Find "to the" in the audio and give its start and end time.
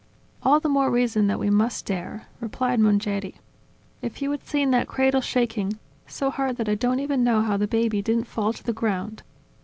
8.51-8.73